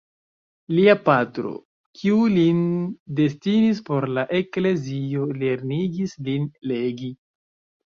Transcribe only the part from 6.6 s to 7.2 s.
legi.